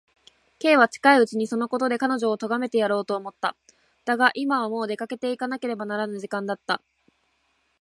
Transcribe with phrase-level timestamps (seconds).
[0.59, 3.55] Ｋ は近いうちにそのことで彼女をとがめてやろうと思った。
[4.03, 6.81] だが、今はもう出かけていかねばならぬ時間だった。